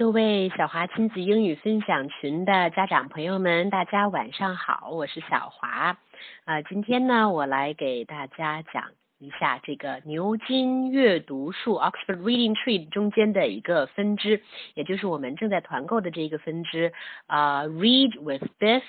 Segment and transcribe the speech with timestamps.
[0.00, 5.98] 各位小华亲子英语分享群的家长朋友们，大家晚上好，我是小华。
[6.46, 14.42] 啊，今天呢，我来给大家讲一下这个牛津阅读树 （Oxford Reading Tree） 中间的一个分支，
[14.72, 16.94] 也就是我们正在团购的这个分支
[17.26, 18.82] 啊，Read with Biff,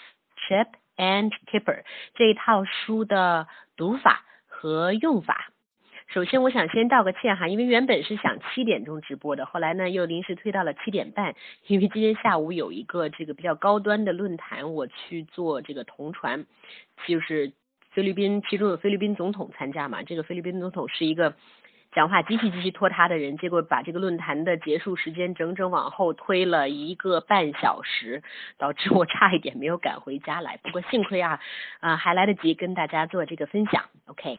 [0.48, 1.84] Chip and Kipper
[2.16, 5.51] 这一套书的读法和用法。
[6.14, 11.36] 首先，我想先道个歉哈，因为原本是想七点钟直播的，后来呢又临时推到了七点半，
[11.68, 16.46] 因为今天下午有一个这个比较高端的论坛，我去做这个同传，
[17.08, 17.54] 就是
[17.92, 21.34] 菲律宾，其中有菲律宾总统参加嘛，这个菲律宾总统是一个
[21.94, 28.22] 讲话极其极其拖沓的人，结果把这个论坛的结束时间整整往后推了一个半小时，
[28.58, 31.40] 导致我差一点没有赶回家来，不过幸亏啊，
[31.80, 34.36] 啊还来得及跟大家做这个分享，OK。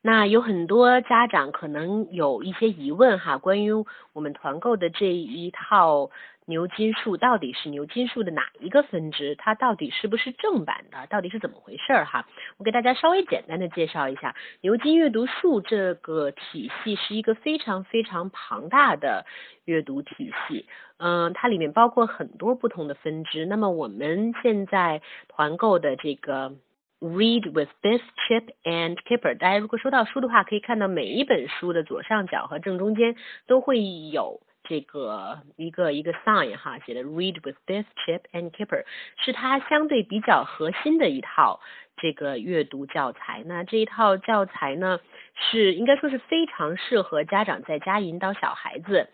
[0.00, 3.72] 那有很多家长可能有一些疑问哈，关于
[4.12, 6.10] 我们团购的这一套
[6.46, 9.34] 牛津树到底是牛津树的哪一个分支？
[9.34, 11.06] 它到底是不是正版的？
[11.08, 12.26] 到底是怎么回事儿哈？
[12.58, 19.26] 我给大家稍微简单的介绍一下，牛津阅读树这个体系是一个非常非常庞大的
[19.64, 20.66] 阅读体系，
[20.98, 23.44] 嗯，它里面包括很多不同的分支。
[23.46, 26.54] 那么我们现在团购的这个。
[27.00, 29.36] Read with Biff, Chip and Kipper。
[29.38, 33.14] 大家如果收到书的话，可以看到每一本书的左上角和正中间
[33.46, 38.84] 都会有这个一个一个 sign 哈，写的 Read with Biff, Chip and Kipper，
[39.24, 41.60] 是它相对比较核心的一套
[41.96, 43.44] 这个阅读教材。
[43.46, 44.98] 那这一套教材呢，
[45.34, 49.08] 是应该说是非常适合家长在家引导小孩子。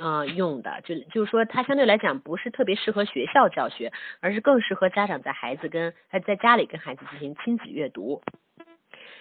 [0.00, 8.22] 呃，用的就就是说，它相对来讲不是特别适合学校教学，而是更适合家长在孩子跟还在家里跟孩子进行亲子阅读。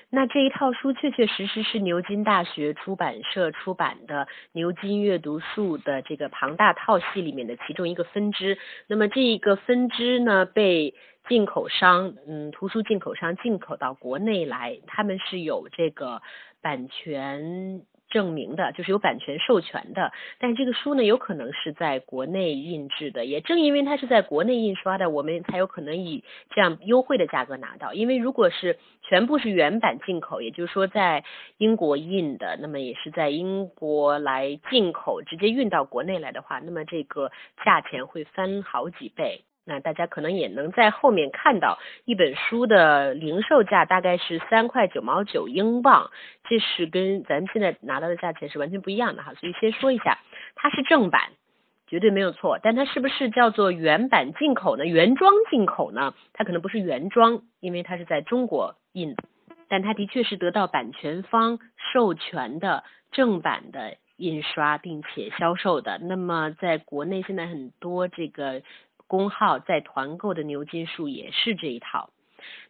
[0.09, 8.57] 那这一套书确确实实是牛津大学出版社出版的《牛津阅读树》的这个庞大套系里面的其中一个分支。
[8.87, 10.93] 那么这一个分支呢，被
[11.27, 16.21] 进口商，嗯，图书进口商进口到国内来，他们是有这个
[16.61, 17.81] 版权。
[18.09, 23.25] 证明的就是有版权授权的，但这个书呢，有可能是在国内印制的。
[23.25, 27.93] 也正因为它是在国内印刷的，我们才有可能以这样优惠的价格拿到。
[27.93, 31.23] 因为如果是全部是原版进口，也就是说在
[31.57, 37.31] 英国印的，那么也是在英国来进口，直接运到国内来的话，那么这个
[37.65, 39.43] 价钱会翻好几倍。
[39.69, 46.09] 那大家可能也能在后面看到一本书的零售价大概是三块九毛九英镑，
[46.47, 49.33] 这是跟咱们现在拿到的价钱是完全不一样的哈。
[49.33, 50.19] 所以先说一下，
[50.55, 51.31] 它是正版，
[51.85, 52.59] 绝对没有错。
[52.63, 54.85] 但它是不是叫做原版进口呢？
[54.85, 56.13] 原装进口呢？
[56.31, 59.17] 它可能不是原装，因为它是在中国印，
[59.67, 61.59] 但它的确是得到版权方
[61.91, 65.99] 授权的正版的印刷并且销售的。
[66.01, 68.61] 那么在国内现在很多这个。
[69.07, 72.09] 公号在团购的牛津树也是这一套。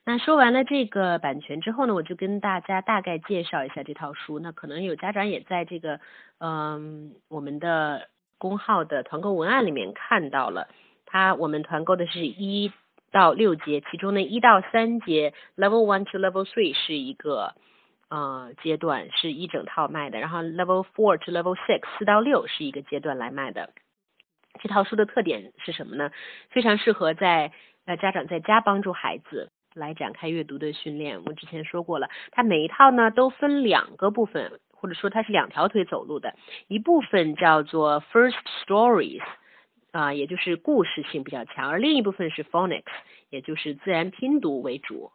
[0.05, 4.39] 那说完了这个版权之后呢，我就跟大家大概介绍一下这套书。
[4.39, 5.99] 那可能有家长也在这个
[6.39, 10.69] 嗯我们的公号的团购文案里面看到了，
[11.05, 12.71] 它我们团购的是一
[13.11, 17.53] 到六节，其中呢一到三节 Level One to Level Three 是一个
[18.09, 23.71] 呃阶段，是一整套卖的，然后 Level Four to Level Six 四到六是一个阶段来卖的。
[24.57, 26.11] 这套书的特点是什么呢？
[26.49, 27.51] 非常适合在
[27.85, 31.23] 呃家长在家帮助孩子来展开阅读的训练。
[31.25, 36.33] 我之前说过了，它每一套呢都分两个部分，或者说它是两条腿走路的。
[36.67, 38.35] 一部分叫做 First
[38.65, 39.21] Stories，
[39.91, 42.83] 啊，也就是故事性比较强，而另一部分是 Phonics，
[43.29, 45.11] 也就是自然拼读为主。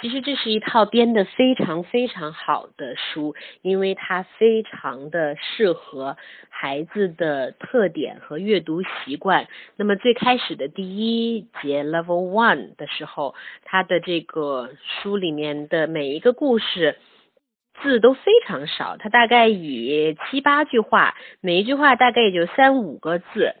[0.00, 6.16] 其实这是一套编的非常非常好的书，因为它非常的适合
[6.50, 9.48] 孩子的特点和阅读习惯。
[9.76, 14.70] 那么最开始的第一节 Level One 的时候，它的这个
[15.02, 16.96] 书里面的每一个故事
[17.82, 23.56] 字都非常少，它大概以七八句话，每一句话大概也就三五个字。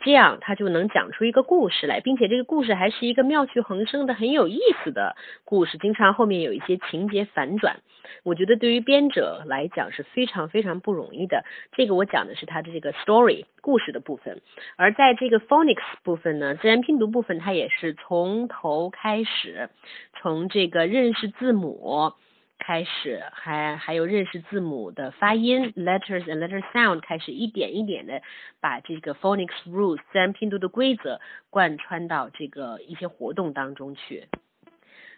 [0.00, 5.76] 这样他就能讲出一个故事来，并且这个故事还是一个妙趣横生的、很有意思的故事。
[5.76, 7.80] 经常后面有一些情节反转，
[8.22, 11.44] 我觉得对于编者来讲是非常非常不容易的。
[11.72, 14.40] 这个我讲的是他的这个 story 故事的部分，
[14.76, 19.68] 而在这个 phonics 部分呢，自然拼读部分，它也是从头开始，
[20.20, 22.12] 从这个认识字母。
[22.58, 28.20] 开始还还有认识字母的发音，letters and letter sound，开始一点一点的
[28.60, 31.20] 把这个 phonics rules 自然拼读的规则
[31.50, 34.28] 贯穿到这个一些活动当中去。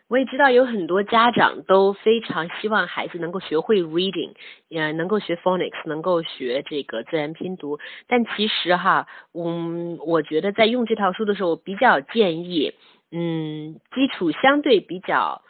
[0.08, 4.32] 我也知道有很多家长都非常希望孩子能够学会 reading，
[4.69, 7.78] 也，能够学 phonics，能够学这个自然拼读。
[8.08, 12.75] 但其实哈，嗯，我觉得在用这套书的时候，我比较建议，
[13.12, 15.42] 嗯，基础相对比较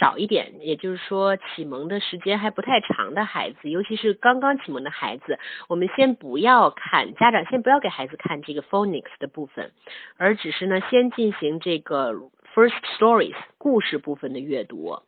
[0.00, 5.38] 少一点，也就是说启蒙的时间还不太长的孩子，尤其是刚刚启蒙的孩子，
[5.68, 9.72] 我们先不要看，家长先不要给孩子看这个 phonics 的部分，
[10.16, 12.12] 而只是呢，先进行这个。
[12.56, 15.00] First stories 故事部分的阅读，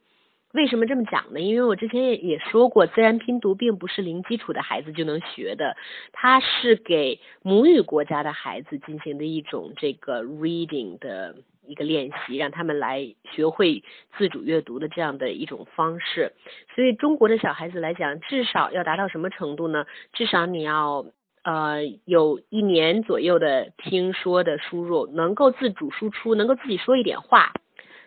[0.53, 1.41] 为什么这么讲呢？
[1.41, 5.75] 因为我之前也也说过，自然拼读并不是零基础的孩子就能学的，
[6.13, 11.37] 它是给母语国家的孩子进行的一种这个 reading 的
[11.69, 13.85] 一个练习，让他们来学会
[14.17, 16.33] 自主阅读的这样的一种方式。
[16.75, 19.87] 所以中国的小孩子来讲，至少要达到什么程度呢？
[20.13, 21.07] 至少你要。
[21.45, 27.55] 呃，有一年左右的听说的输入，能够自主输出，能够自己说一点话，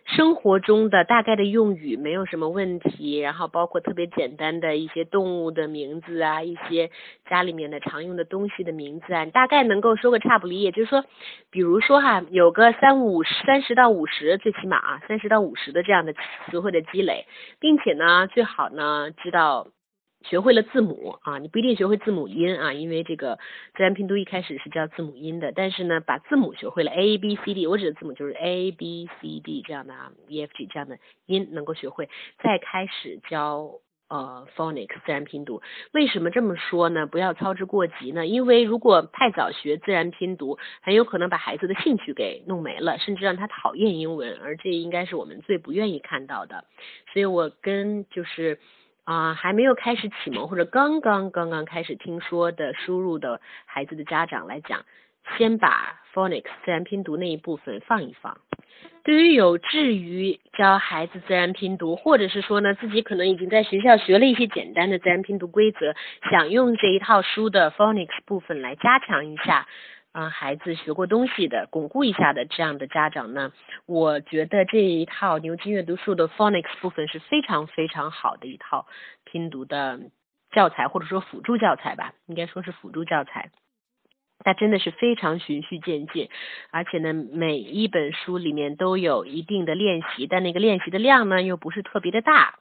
[0.06, 6.90] 生活中的大概的用语没有什么问题，然后包括特别简单的一些动物的名字啊，一些
[7.30, 10.62] 家里面的常用的东西的名字啊，大概能够说个差不离。
[10.62, 11.06] 也就是说，
[11.50, 17.26] 比如说哈，有个三五三十到五十，最起码啊，三十到五十的这样的词汇的积累，
[17.60, 19.68] 并且呢，最好呢知道。
[20.24, 23.40] 学会了字母啊，你不一定学会字母音啊，因为这个
[23.76, 25.52] 自然拼读一开始是教字母音的。
[25.52, 32.08] 但是呢，把字母学会了，a b c d，我指的字母就是 a b c d 这样的啊，e f g 这样的音能够学会，
[32.44, 33.80] 再开始教
[34.10, 35.62] 呃 phonics 自然拼读。
[35.92, 37.08] 为什么这么说呢？
[37.08, 38.28] 不要操之过急呢？
[38.28, 46.66] 因为如果太早学自然拼读，很有可能把孩子的兴趣给弄没了，甚至让他讨厌英文，而这应该是我们最不愿意看到的。
[47.12, 48.60] 所以我跟就是。
[49.04, 54.86] 啊，还没有开始启蒙或者刚刚刚刚开始听说的输入的孩子的家长来讲，
[55.38, 58.38] 先把 phonics 自然拼读那一部分放一放。
[59.04, 65.96] 对于有志于教孩子自然拼读，或者是说呢自己可能已经在学校学了一些简单的自然拼读规则，
[66.30, 69.68] 想用这一套书的 phonics 部分来加强一下。
[70.12, 73.54] 啊，孩子学过东西的，巩固一下的这样的家长呢，
[73.86, 78.88] 我觉得这一套牛津阅读树的 phonics 部分是非常非常好的一套
[79.24, 80.02] 拼读的
[80.52, 83.52] 教材，或者说辅助教材吧，应该说是辅助教材。
[84.44, 86.28] 它真的是非常循序渐进，
[86.72, 92.60] 而且呢，每一本书里面都有一定的练习，但那个练习的量呢，又不是特别的大。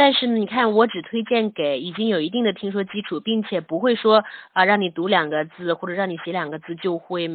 [0.00, 4.24] 但是呢，你看，我只推荐给已经有一定的听说基础，并且不会说
[4.54, 7.28] 啊让你读两个字或者让你写两个字就会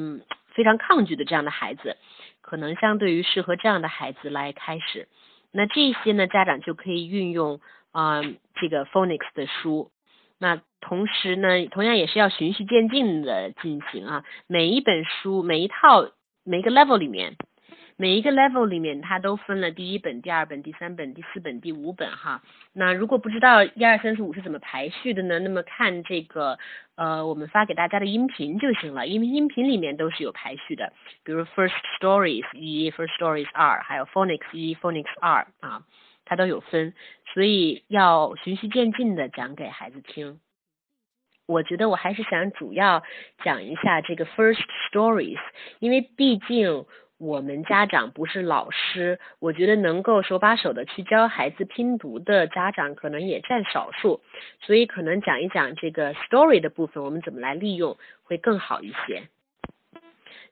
[0.47, 1.95] 非常抗拒的这样的孩子，
[2.41, 5.07] 可能相对于适合这样的孩子来开始。
[5.51, 7.59] 那这些呢，家长就可以运用
[7.91, 8.23] 啊
[8.55, 9.91] 这个 phonics 的书。
[10.39, 16.09] 那同时呢，同样也是要循序渐进的进行啊，每一本书每一套
[16.43, 17.35] 每一个 level 里面。
[17.97, 22.41] 每一个 level 里面，它都分了第一本、第二本、第三本、第四本、第五本哈。
[22.73, 25.39] 那如果不知道一二三四五是怎么排序的呢？
[25.39, 26.59] 那么看这个
[26.95, 30.91] 呃，我们发给大家的音频就行了，因为音频里面都是有排序的。
[31.23, 35.83] 比如 first stories 一，first stories 二，还有 phonics 一，phonics 二啊，
[36.25, 36.93] 它都有分，
[37.33, 40.41] 所以要循序渐进的讲给孩子听。
[41.45, 43.03] 我觉得我还是想主要
[43.41, 45.39] 讲一下这个 first stories，
[45.79, 46.85] 因为毕竟。
[47.17, 54.19] 我们家长不是老师，我觉得能够手把手的去教孩子拼读的家长可能也占少数，
[54.59, 59.23] 所以可能讲一讲这个 story 的部分，我们怎么来利用会更好一些。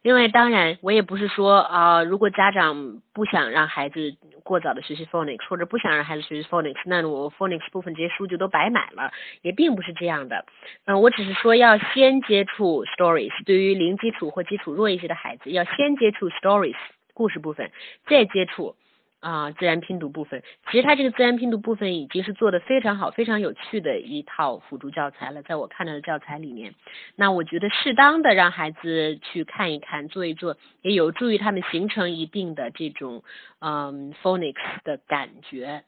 [0.03, 10.45] 另外，当然，我也不是说啊，如果家长不想让孩子过早的学习 phonics，或者不想让孩子学习 phonics，那我 phonics 部分这些书就都白买了，也并不是这样的。
[10.83, 16.75] 嗯，我只是说要先接触 stories，对于零基础或基础弱一些的孩子，要先接触 stories
[17.13, 17.71] 故事部分，
[18.05, 18.75] 再接触。
[19.23, 26.75] 啊，自然拼读部分，其实它这个自然拼读部分已经是做的非常好、非常有趣的一套辅助教材了，在我看到的教材里面，
[27.15, 33.23] 那我觉得适当的让孩子去看一看、做一做，也有助于他们形成一定的这种
[33.59, 35.85] 嗯 phonics 的感觉。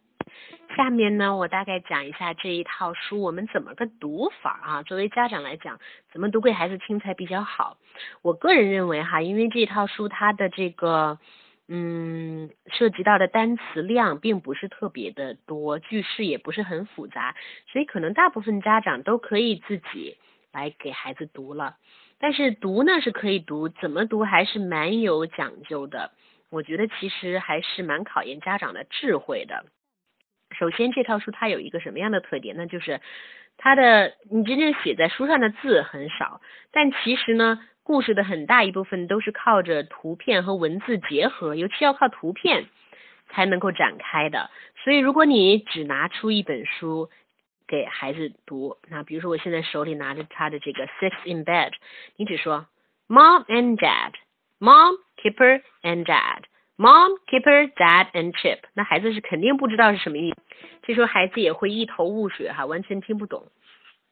[0.78, 4.84] 下面呢，我大概讲一下这一套书我们怎么个读法啊？
[4.84, 5.78] 作为家长来讲，
[6.14, 7.76] 怎么读给孩子听才比较好？
[8.22, 11.20] 我个人认为哈，因为这套书它的这个。
[11.68, 17.36] 嗯，涉及到的单词量并不是特别的多，句式也不是很复杂，
[17.72, 20.18] 所以可能大部分家长都可以自己
[20.54, 21.78] 来给孩子读了。
[22.20, 26.12] 但是读呢是可以读，怎么读还是蛮有讲究的。
[26.52, 29.66] 我觉得其实还是蛮考验家长的智慧的。
[30.56, 32.56] 首先，这套书它有一个什么样的特点？
[32.56, 33.02] 那就是
[33.58, 36.42] 它的你真正写在书上的字很少，
[36.72, 37.60] 但其实呢。
[37.86, 42.66] 故事的很大一部分都是靠着图片和文字结合，尤其要靠图片
[43.30, 44.50] 才能够展开的。
[44.84, 47.12] 所以，如果你只拿出一本书
[47.68, 51.70] 给孩子读，那比如说我现在手里拿着他的这个《Six in Bed》，
[52.16, 52.66] 你只说
[53.08, 60.38] Mom and Dad，Mom Kipper and Dad，Mom Keeper Dad and Chip，那孩子是肯定不知道是什么意思。
[60.82, 63.46] 这时候孩子也会一头雾水哈，完全听不懂。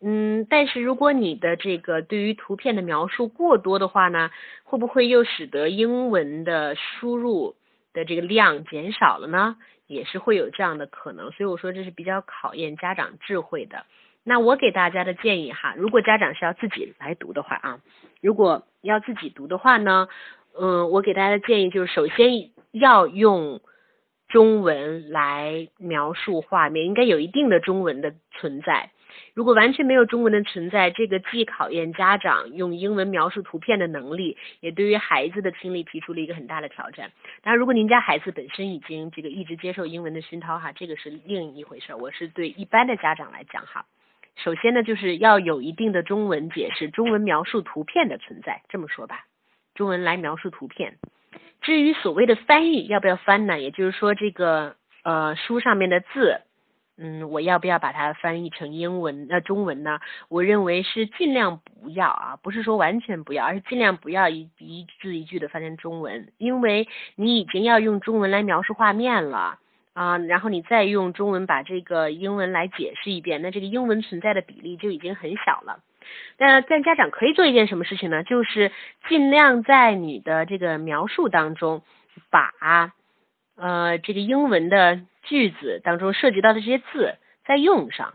[0.05, 4.31] 嗯，但是如果你的这个对于图片的描述过多的话呢，
[4.65, 7.55] 会不会又使得英文的输入
[7.93, 9.55] 的这个量减少了呢？
[9.88, 13.86] 也是会有这样的可能，所以我说这是比较考验家长智慧的。
[14.24, 17.79] 那我给大家的建议哈，如果家长是要自己来读的话啊，
[18.22, 20.07] 如果要自己读的话呢，
[20.60, 23.62] 嗯，我给大家的建议就是，首先要用
[24.27, 28.89] 中文来描述画面，应该有一定的中文的存在。
[29.34, 37.12] 如果完全没有中文的存在，这个既考验家长用英文描述图片的能力，也对于孩子的听力提出了一个很大的挑战。
[37.41, 41.93] 当然，如果您家孩子本身已经这个一直接受英文的熏陶哈，这个是另一回事。
[41.96, 43.86] 我是对一般的家长来讲哈，
[44.36, 48.62] 首先呢就是要有一定的中文解释、中文描述图片的存在。
[48.70, 49.25] 这么说吧，
[49.74, 50.98] 中文来描述图片。
[51.62, 53.60] 至于所谓的翻译要不要翻呢？
[53.60, 56.41] 也就是说，这个呃书上面的字。
[56.95, 60.00] 嗯，我要不要把它翻译成英文呃中文呢？
[60.29, 69.57] 我认为是尽量不要啊，不是说完全不要，而是尽量不要一一字一句的翻成中文，因为你已经要用中文来描述画面了
[69.93, 75.79] 啊，然后你再用中文把这个英文来解释一遍，那这个英文存在的比例就已经很小了。
[76.38, 78.23] 那但家长可以做一件什么事情呢？
[78.23, 78.71] 就是
[79.09, 81.81] 尽量在你的这个描述当中
[82.29, 82.53] 把
[83.55, 85.01] 呃这个英文的。
[85.23, 87.15] 句子当中涉及到的这些字
[87.45, 88.13] 再用上，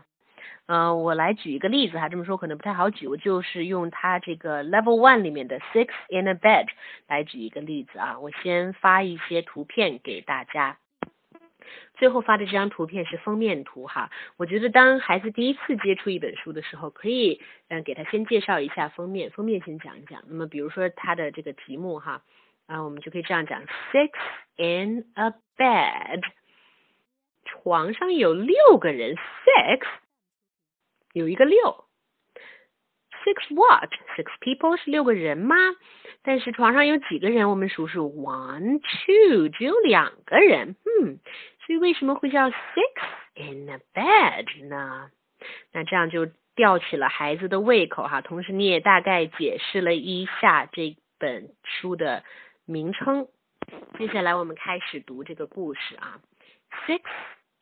[0.67, 6.67] 嗯，我来举一个例子哈，这么说可能不太好举，我就是用它这个 Level One 里面的 Six in a Bed
[7.07, 8.19] 来举一个例子啊。
[8.19, 10.77] 我先发一些图片给大家，
[11.97, 14.11] 最后发的这张图片是封面图哈。
[14.37, 20.23] 我觉得当孩子第一次接触一本书的时候，可以嗯给他先介绍一下封面，封面先讲一讲。
[20.27, 22.21] 那么比如说它的这个题目哈，
[22.67, 24.11] 啊，我们就可以这样讲：Six
[24.57, 26.21] in a Bed。
[27.49, 29.85] 床上有六个人，six
[31.13, 31.85] 有一个六
[33.23, 35.55] ，six what six people 是六个人吗？
[36.21, 37.49] 但是床上有几个人？
[37.49, 41.19] 我们数数，one two 只有两个人，嗯，
[41.65, 42.55] 所以为什么会叫 six
[43.35, 45.09] in a bed 呢？
[45.71, 48.21] 那这样就吊起了孩子的胃口哈。
[48.21, 52.23] 同时你也大概解释了一下这本书的
[52.65, 53.27] 名称。
[53.97, 56.19] 接下来我们开始读这个故事啊
[56.85, 57.01] ，six。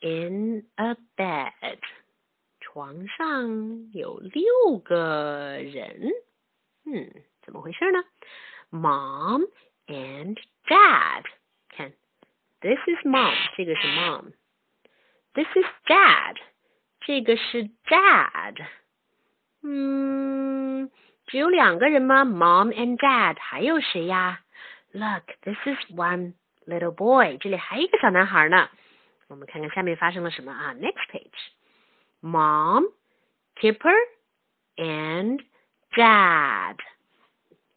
[0.07, 1.79] In a bed，
[2.61, 6.11] 床上有六个人。
[6.85, 8.05] 嗯，怎么回事呢？
[8.71, 9.49] Mom
[9.87, 11.25] and Dad，
[11.69, 11.93] 看，
[12.61, 16.37] This is Mom，这个是 Mom。This is Dad，
[17.01, 18.67] 这个是 Dad。
[19.63, 20.91] 嗯，
[21.27, 22.25] 只有两个人吗？
[22.25, 24.41] Mom and Dad，还有谁呀？
[24.91, 26.35] Look，this is one
[26.67, 28.69] little boy，这里还有一个小男孩呢。
[29.29, 30.75] 我们看看下面发生了什么啊？
[30.75, 31.31] Next page,
[32.21, 32.93] Mom,
[33.57, 33.97] Kipper,
[34.77, 35.43] and
[35.93, 36.77] Dad，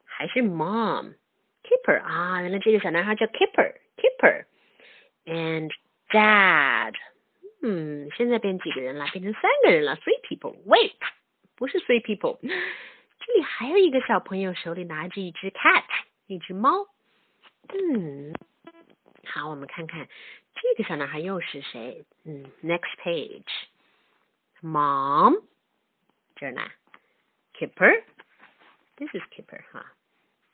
[0.04, 1.16] 还是 Mom,
[1.64, 2.42] Kipper 啊？
[2.42, 4.46] 原来这个小男孩叫 Kipper, Kipper,
[5.26, 5.72] and
[6.10, 6.94] Dad。
[7.62, 9.08] 嗯，现在变几个人了？
[9.08, 10.94] 变成三个人了，three people。Wait，
[11.56, 15.86] 不是 three people，这里还有一个小朋友手里拿着一只 cat，
[16.28, 16.86] 一只猫。
[17.70, 18.34] 嗯，
[19.26, 20.08] 好，我们看看
[20.60, 22.06] 这个小男孩又是谁？
[22.24, 22.96] 嗯，next
[24.62, 25.42] page，mom，
[26.36, 26.62] 这儿呢，
[27.54, 29.86] Kipper，this is Kipper 哈，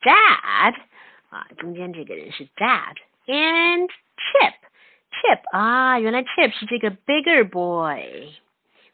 [0.00, 0.74] dad
[1.30, 8.34] 啊，中间这个人是 dad，and Chip，Chip 啊，原来 Chip 是这个 bigger boy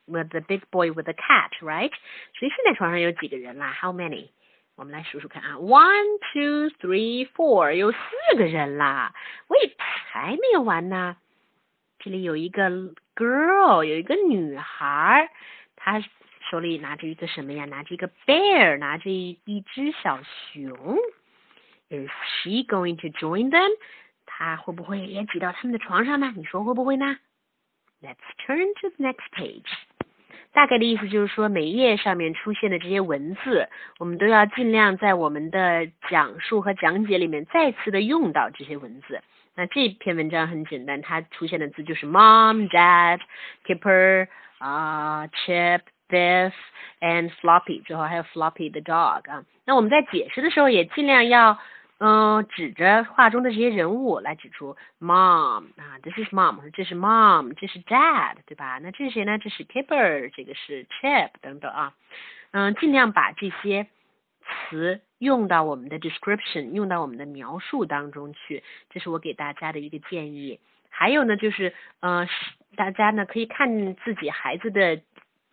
[0.07, 1.93] with the big boy with the cat，right？
[2.39, 3.73] 所以现在床上有几个人啦？
[3.73, 4.31] How many？
[4.76, 7.98] 我们来数数看啊，one, two, three, four，有四
[8.38, 9.14] 个人啦。
[9.48, 11.16] Wait，还没有完呢。
[12.00, 12.70] 这里有一个
[13.16, 15.30] girl，有一个女孩，
[15.76, 16.04] 她
[16.50, 17.66] 手里拿着一个什么呀？
[17.66, 20.98] 拿着一个 bear，拿着一一只小熊。
[21.90, 22.10] Is
[22.42, 23.70] she going to join them？
[24.26, 26.34] 她会不会也挤到他们的床上呢？
[26.36, 27.20] 你说会不会呢
[28.02, 29.72] ？Let's turn to the next page.
[30.54, 33.68] 大概的意思就是说，每页上面出现的这些文字，
[34.00, 39.22] 我们都要尽量在我们的讲述和讲解里面再次的用到这些文字。
[39.56, 43.20] 那这篇文章很简单，它出现的字就是 mom、dad、
[43.66, 44.28] keeper
[44.60, 46.54] 啊、chip、this
[47.02, 49.44] and floppy，最后还有 floppy the dog 啊。
[49.66, 51.58] 那我们在解释的时候也尽量要。
[52.06, 58.78] 嗯，指着画中的这些人物来指出 mom 啊，this is mom，这是 mom，这是 dad，对吧？
[58.84, 59.38] 那这是谁呢？
[59.38, 61.94] 这是 kipper，这个是 chip 等等啊。
[62.52, 63.88] 嗯，尽量把这些
[64.44, 70.60] 词用到我们的 description，用到我们的描述当中去，这是我给大家的一个建议。
[70.90, 72.28] 还有呢，就是呃，
[72.76, 75.00] 大家呢可以看自己孩子的。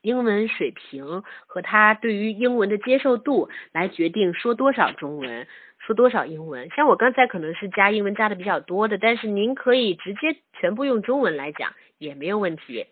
[0.03, 5.47] 英文水平和他对于英文的接受度来决定说多少中文，
[5.81, 6.71] 说多少英文。
[6.71, 12.87] 像我刚才可能是加英文加的比较多的，但是您可以直接全部用中文来讲也没有问题。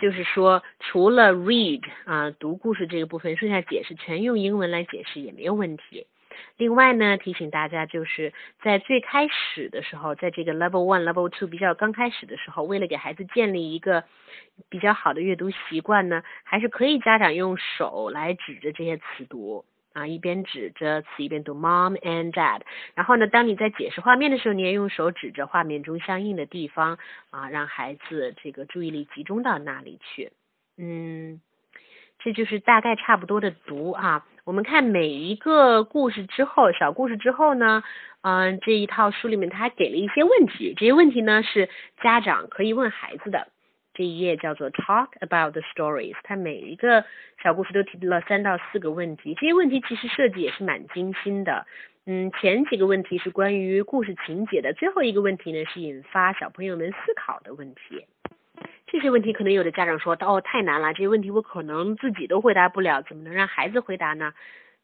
[0.00, 6.06] 就是说，除了 read 啊读故事这个部分，剩下解释全用英文来解释也没有问题。
[6.56, 14.04] 另外呢，提醒大家，就是在最开始的时候，在这个 level one、level two 比较刚开始的时候，为了给孩子建立一个
[14.70, 22.60] 比较好的阅读习惯呢，还是可以家长用手来指着这些词读啊，一边指着词一边读 mom and dad。
[22.94, 26.98] 然后呢，当你在解释画面的时候，你也用手指着画面中相应的地方
[27.30, 30.32] 啊，让孩子这个注意力集中到那里去。
[30.76, 31.40] 嗯。
[32.24, 34.24] 这就是大概差不多的读啊。
[34.44, 37.82] 我们看每一个故事之后，小故事之后呢，
[38.20, 41.68] 嗯，这一套书里面他还给了一些问题，这些问题呢是
[42.00, 43.48] 家长可以问孩子的。
[43.94, 47.04] 这一页叫做 Talk about the stories，它每一个
[47.42, 51.66] 小故事都提了三到四个问题，这些问题其实设计也是蛮精心的。
[52.04, 58.06] 嗯，前几个问题是关于故事情节的，最后一个问题呢是引发小朋友们思考的问题。
[58.86, 64.32] 这些问题可能有的家长说哦太难了，这些问题我可能自己都回答不了，怎么能让孩子回答呢？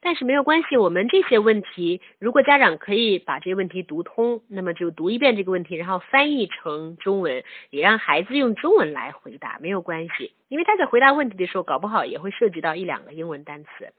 [0.01, 13.93] 但是没有关系，我们这些问题，如果家长可以把这些问题读通，那么就读一遍这个问题，然后翻译成中文，也让孩子用中文来回答，没有关系，因为他在回答问题的时候，搞不好也会涉及到一两个英文单词。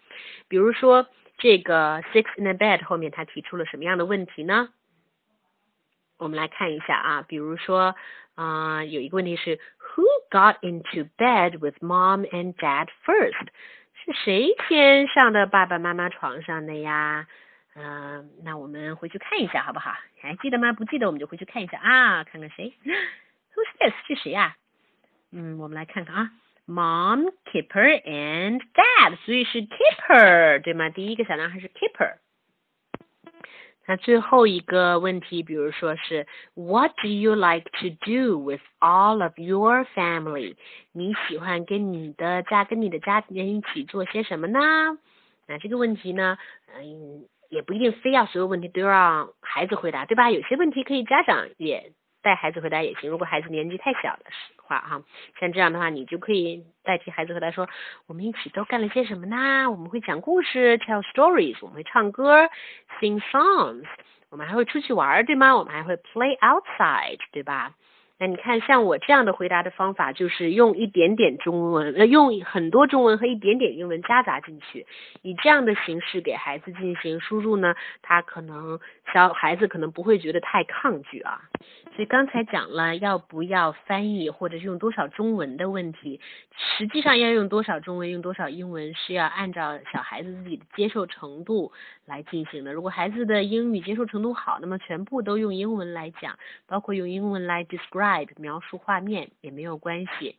[0.47, 4.69] 比如说这个 six in the bed 后面他提出了什么样的问题呢？
[6.17, 7.95] 我们来看一下啊，比如说
[8.35, 9.59] 啊，有一个问题是。
[9.95, 13.47] Who got into bed with mom and dad first？
[14.05, 17.27] 是谁先上的爸爸妈妈床上的呀？
[17.75, 19.95] 嗯，那我们回去看一下好不好？
[20.21, 20.73] 还记得吗？
[20.73, 23.93] 不记得我们就回去看一下啊，看看谁？Who's this？
[24.07, 24.55] 是谁呀？
[25.31, 26.31] 嗯，我们来看看啊
[26.67, 30.89] ，Mom Keeper and Dad，所以是 Keeper 对吗？
[30.89, 32.15] 第一个小男孩是 Keeper。
[33.89, 40.57] 那最后一个问题，比如说是 What do you like to do with all of your family？
[40.91, 44.59] 你喜欢跟你的家、跟你的家人一起做些什么呢？
[45.47, 46.37] 那这个问题呢，
[46.75, 50.29] 嗯，也不一定非要所有问题都让孩子回答，对吧？
[50.29, 51.91] 有些问题可以家长也。
[52.21, 54.25] 带孩子回答也行，如果孩子年纪太小的
[54.57, 55.01] 话，哈，
[55.39, 57.67] 像这样的话，你就可以代替孩子回答说
[58.07, 59.69] ：“我们一起都干了些什么呢？
[59.71, 62.49] 我们会讲故事，tell stories，我们会唱歌
[62.99, 63.85] ，sing songs，
[64.29, 65.55] 我们还会出去玩，对吗？
[65.55, 67.73] 我们还会 play outside，对吧？”
[68.21, 74.85] 那你看，像我这样的回答的方法，就是用一点点中文，呃，用很多中文和一点点英文夹杂进去，
[75.21, 78.77] 以这样的形式给孩子进行输入呢，他可能
[79.13, 81.43] 小孩子可能不会觉得太抗拒啊。
[81.99, 86.21] 所以刚才讲了要不要翻译或者是用多少中文的问题，
[86.55, 91.73] 实际上要用多少中文，用多少英文是要按照小孩子自己的接受程度
[92.05, 92.71] 来进行的。
[92.71, 98.29] 如果孩子的英语接受程度好，那么全部都用英文来讲，包括用英文来 describe。
[98.37, 100.37] 描述画面也没有关系，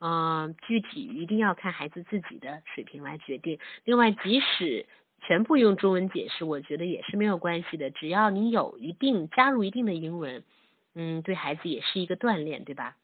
[0.00, 3.58] 嗯，具体一定要看孩子自己的水平来决定。
[3.84, 4.86] 另外，即使
[5.20, 10.42] 全部用中文解释，我觉得也是没有关系的，只要你有一定加入一定的英文，
[10.94, 12.96] 嗯，对孩子也是一个锻炼，对吧？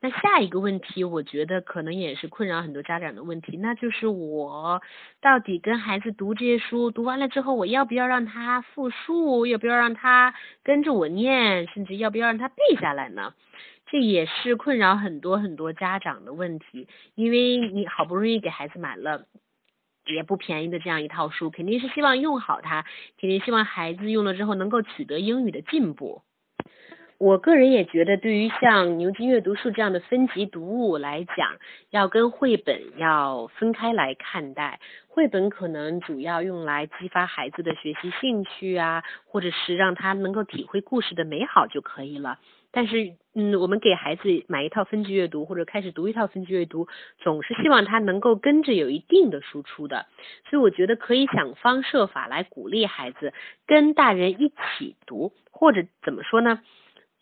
[0.00, 4.82] 那下一个问题，我觉得可能也是困扰很多家长的问题，那就是我
[5.20, 13.34] 到底跟孩子读这些书，读完了之后，我要不要让他复述，要不要让他跟着我念，甚至要不要让他背下来呢？
[13.86, 19.26] 这也是困扰很多很多家长的问题，因为你好不容易给孩子买了
[20.06, 22.84] 也不便宜的这样一套书，肯定是希望用好它，
[23.20, 26.22] 肯定希望孩子用了之后能够取得英语的进步。
[27.22, 31.56] 我个人也觉得，对于像牛津阅读树这样的分级读物来讲，
[31.90, 34.80] 要跟绘本要分开来看待。
[35.06, 42.40] 绘本可能主要用来激发孩子的学习兴趣啊，或者是让他能够体会故事的美好就可以了。
[42.72, 46.88] 但是，嗯，我们给孩子买一套分级阅读或者开始读一套分级阅读，
[47.20, 50.06] 总是希望他能够跟着有一定的输出的。
[50.50, 53.32] 所以，我觉得可以想方设法来鼓励孩子
[53.64, 56.60] 跟大人一起读，或者怎么说呢？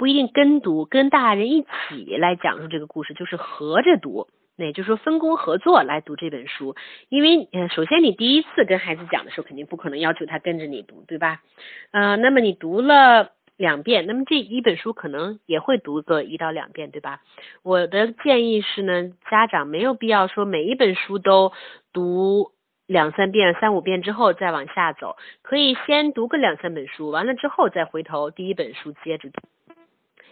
[0.00, 4.28] 不一定跟读，跟大人一起来讲述这个故事，就是合着读。
[4.56, 6.74] 那也就是说分工合作来读这本书，
[7.10, 11.42] 因为，首先你第一次跟孩子讲的时候，肯定不可能要求他跟着你读，对吧？
[11.90, 17.20] 呃，那么你读了两遍，那么这一本书可能也会读个一到两遍，对吧？
[17.62, 21.52] 我的建议是呢，家长没有必要说每一本书都
[21.92, 22.52] 读
[22.86, 29.42] 两三遍、三五遍之后再往下走，可以先读个两三本书，完了之后再回头第一本书接着读。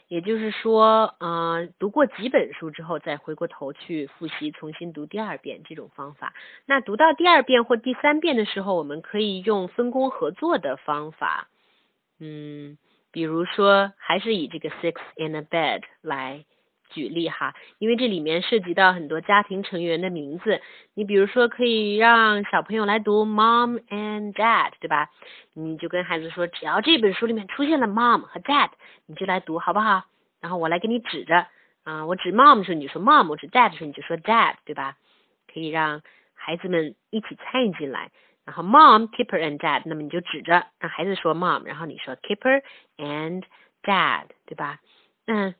[0.08, 6.32] 也就是说，嗯，读过几本书之后，再回过头去复习，重新读第二遍这种方法。
[6.64, 11.48] 那读到第二遍或第三遍的时候，我们可以用分工合作的方法，
[12.18, 12.78] 嗯，
[13.12, 16.44] 比如说还是以这个 six in a bed 来
[16.90, 20.60] 举例哈，因为这里面涉及到很多家庭成员的名字。
[20.94, 25.10] 你比如说，可以让小朋友来读 mom and dad，对吧？
[25.54, 28.70] 你就跟孩子说，只要这本书里面出现了 mom 和 dad，
[29.06, 30.04] 你就来读，好不好？
[30.40, 31.46] 然后我来给你指着，
[31.84, 34.96] 啊，我指 mom 的时候你就说 mom，我指 dad 的时候你就说 dad，对吧？
[35.52, 36.02] 可以让
[36.34, 38.10] 孩子们一起参与进来。
[38.44, 42.62] 然后 mom, keeper and dad，那么你就指着让孩子说 mom，然后你说 keeper
[42.96, 43.42] and
[43.82, 44.80] dad，对吧？
[45.26, 45.54] 嗯，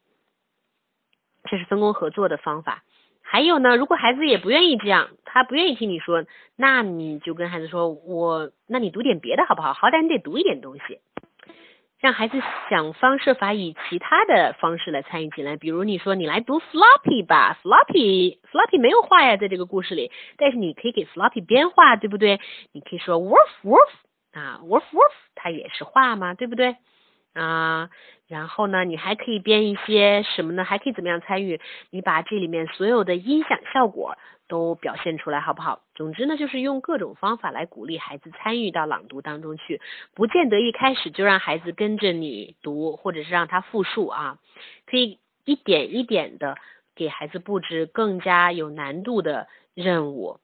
[1.51, 2.83] 这是分工合作的方法。
[3.23, 6.25] 还有呢，如果孩子也不愿意这样，他不愿意听你说，
[6.57, 9.75] 那你就跟孩子说，我，那你读点别的好不好？
[9.75, 11.01] 好歹你得读一点东西。
[12.01, 22.41] 让孩子想方设法以其他的方式来参与进来，比如你说你来读 Floppy 吧，Floppy Floppy 没有画呀，在这个故事里，但是你可以给 Floppy 编画，对不对？
[22.73, 23.91] 你可以说 Wolf Wolf
[24.33, 26.77] 啊，Wolf Wolf 它也是画嘛，对不对？
[27.35, 27.91] 啊，
[28.29, 30.63] 然后呢，你还可以编一些什么呢？
[30.63, 31.61] 还可以怎么样参与？
[31.91, 34.17] 你把这里面所有的音响效果。
[34.49, 35.83] 都表现出来好不好？
[35.95, 39.83] 总之呢，就是用各种方法来鼓励孩子参与到朗读当中去，
[40.15, 44.39] 不见得一开始就让孩子跟着你读，或者是让他复述啊，
[44.87, 46.57] 可以一点一点的
[46.97, 50.41] 给孩子布置更加有难度的任务。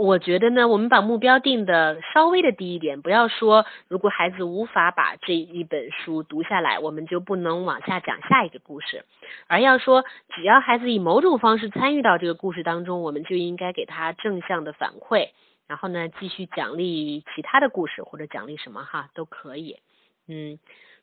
[0.00, 9.04] 我觉得呢，我们把目标定的稍微的低一点，不要说如果孩子无法把这一本书读下来，我们就不能往下讲下一个故事，
[9.46, 15.28] 而要说只要孩子以某种方式参与到这个故事当中，我们就应该给他正向的反馈，
[15.68, 19.80] 然后呢继续奖励其他的故事或者奖励什么哈都可以，
[20.26, 20.58] 嗯，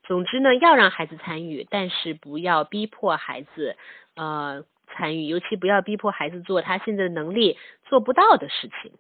[0.07, 3.77] 总之呢要让孩子参与，但是不要逼迫孩子，
[4.15, 4.63] 呃。
[4.88, 8.91] 参与，尤其不要逼迫孩子做他现在的能力做不到的事情，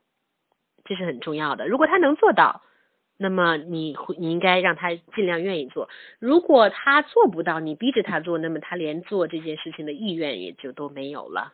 [0.85, 1.67] 这是很重要的。
[1.67, 2.61] 如果他能做到，
[3.17, 5.87] 那么你会你应该让他尽量愿意做；
[6.19, 11.53] 如果他做不到，你逼着他做，那么他连做这件事情的意愿也就都没有了。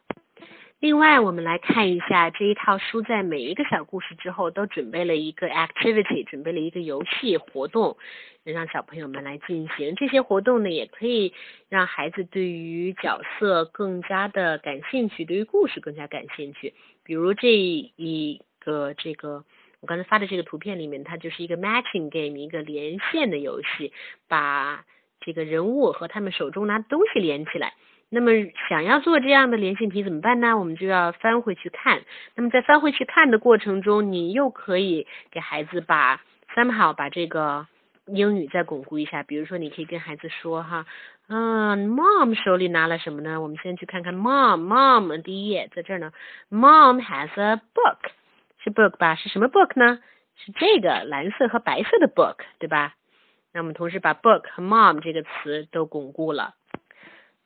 [0.83, 7.95] 另外，我们来看一下这一套书，在每一个小故事之后都准备了一个 activity，准备了一个游戏活动，
[8.43, 9.95] 能让小朋友们来进行。
[9.95, 11.33] 这些活动呢，也可以
[11.69, 16.73] 让孩子对于角色更加的感兴趣，对于故事更加感兴趣。
[17.05, 19.45] 比如这一个这个
[19.79, 23.93] 我刚才发的这个图片里面，它就是一个 matching game，一个连线的游戏，
[24.27, 24.83] 把
[25.21, 27.73] 这个人物和他们手中拿的东西连起来。
[28.15, 28.29] 那么
[28.69, 30.55] 想要做这样的连线题怎么办呢？
[30.55, 32.03] 我们就要翻回去看。
[32.35, 36.21] 那么在翻回去看的过程中，你又可以给孩子把
[36.53, 37.65] somehow 把这个
[38.05, 39.23] 英语再巩固一下。
[39.23, 40.85] 比如说，你可以跟孩子说哈，
[41.27, 43.41] 嗯，mom 手里拿了什么呢？
[43.41, 46.11] 我们先去看看 mom，mom 第一页在这儿呢。
[46.51, 48.11] mom has a book，
[48.63, 49.15] 是 book 吧？
[49.15, 49.97] 是什么 book 呢？
[50.35, 52.93] 是这个蓝色和白色的 book，对吧？
[53.51, 56.53] 那我们同时把 book 和 mom 这个词都巩固了。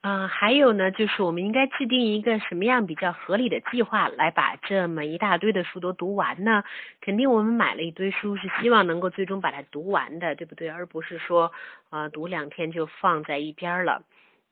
[0.08, 6.64] 嗯，还有呢，就是我们应该制定一个什么样比较合理的计划，来把这么一大堆的书都读完呢？
[7.02, 10.70] 肯定我们买了一堆书，是希望能够最终把它读完的，对不对？
[10.70, 11.52] 而不是说，
[11.90, 14.04] 呃，读两天就放在一边了。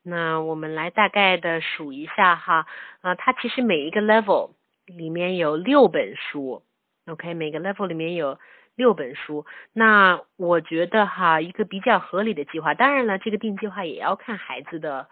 [0.02, 2.66] 那我们来大概的数一下哈，
[3.00, 4.50] 啊，它其实每一个 level
[4.84, 6.62] 里面有六本书
[7.06, 8.38] ，OK，每个 level 里面有
[8.74, 9.46] 六本书。
[9.72, 15.08] 那我觉得哈，一个比较合理的计划，当然了，这个定计划也要看孩子的。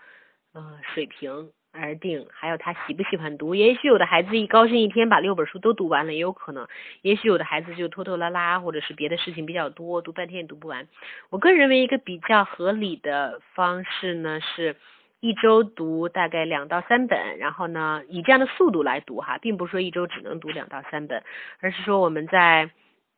[0.55, 3.57] 呃，水平而定，还有他喜不喜欢读。
[3.57, 6.67] 也许有的孩子一高兴一天把六本书都读完了，也有可能；
[7.03, 10.87] 也许有的孩子就拖拖拉拉，或者是别的事情比较多，读半天也读不完。
[11.31, 14.77] 我个人认为一个比较合理的方式呢，是
[15.19, 21.25] 一周读大概两到三本，然后呢以这样的速度来读哈，并不是说一周只能读两到三本，
[21.59, 22.71] 而是说我们在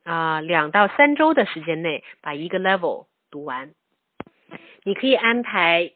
[0.03, 3.73] 啊两到三周的时间内把一个 level 读完。
[4.83, 5.91] 你可以安排。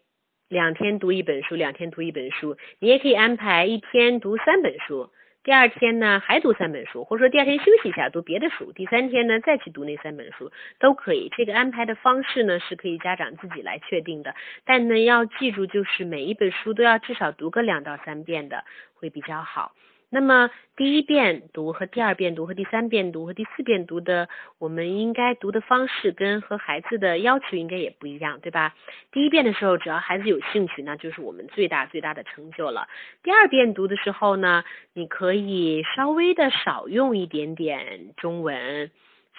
[0.52, 5.10] 两天读一本书，两天读一本书，你也可以安排一天读三本书，
[5.46, 11.32] 第二天呢还读三本书，或者说第二天休息一下读别的书，第三天呢再去读那三本书都可以。
[11.38, 14.36] 这个安排的方式呢是可以家长自己来确定的，
[14.66, 19.72] 但呢要记住就是每一本书都要至少读个两到三遍的会比较好。
[20.14, 24.28] 那么第一遍读和第二遍读和第三遍读和第四遍读的，
[24.60, 28.76] 我们应该读的方式跟和孩子的要求应该也不一样，对吧？
[29.14, 32.90] 第一遍的时候，只要孩子有兴趣，那就是我们最大最大的成就了。
[33.24, 38.92] 第二遍读的时候呢，你可以稍微的少用一点点中文，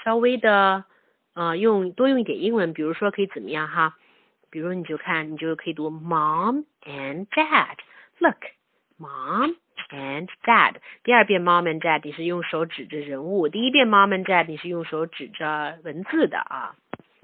[0.02, 0.86] 稍微的
[1.34, 3.98] 呃用多用一点英文，比如说可以怎么样哈？
[4.48, 9.56] 比如你就看，你就可以读 Mom and Dad，Look，Mom。
[9.89, 10.75] and dad。
[11.03, 16.75] 第二遍 mom and dad 你是用手指着人物，第一遍 mom and dad 你是用手指着文字的啊。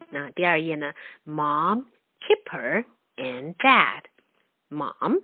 [0.09, 0.93] 那第二页呢，
[1.25, 1.85] mom
[2.21, 2.85] Kipper
[3.17, 5.21] and dad。mom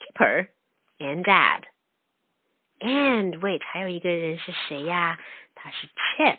[0.00, 0.48] Kipper
[0.98, 5.18] and dad。And wait，还有一个人是谁呀？
[5.54, 6.38] 他是 Chip。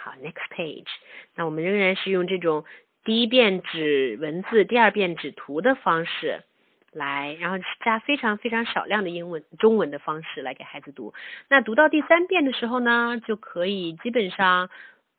[0.00, 0.86] 好，next page。
[1.34, 2.64] 那我们仍然是用这种
[3.04, 6.44] 第一遍指文字，第二遍指图的方式。
[6.93, 11.13] 来，然后加非常非常少量的英文、中文的方式来给孩子读。
[11.49, 14.69] 那读到第三遍的时候呢，就可以基本上，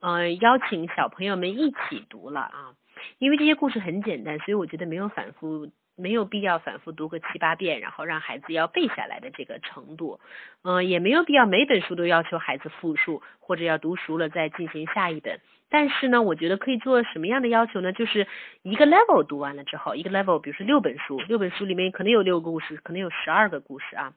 [0.00, 2.74] 呃，邀请小朋友们一起读了啊。
[3.18, 5.68] 因为这些故事很简单，所以我觉得没有反复。
[5.96, 10.18] 没有必要反复读个七八遍，然后让孩子要背下来的这个程度，
[10.62, 15.40] 嗯，也没有必要每本书都要求孩子复述，或者要读熟了再进行下一本。
[15.70, 17.92] 但是呢，我觉得可以做什么样的要求呢？
[17.92, 18.26] 就是
[18.62, 24.12] 一个 level 读完了之后，一个 level，比如说六本书，六本书里面可能有六个故事，可能有十二个故事啊，